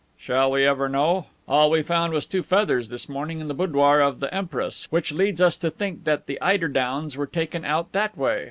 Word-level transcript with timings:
"Shall 0.17 0.49
we 0.49 0.65
ever 0.65 0.89
know? 0.89 1.27
All 1.47 1.69
we 1.69 1.83
found 1.83 2.11
was 2.11 2.25
two 2.25 2.41
feathers, 2.41 2.89
this 2.89 3.07
morning, 3.07 3.39
in 3.39 3.47
the 3.47 3.53
boudoir 3.53 3.99
of 3.99 4.19
the 4.19 4.33
Empress, 4.33 4.87
which 4.91 5.11
leads 5.11 5.39
us 5.39 5.57
to 5.57 5.69
think 5.69 6.05
that 6.05 6.25
the 6.25 6.41
eider 6.41 6.69
downs 6.69 7.15
were 7.15 7.27
taken 7.27 7.63
out 7.63 7.91
that 7.91 8.17
way. 8.17 8.39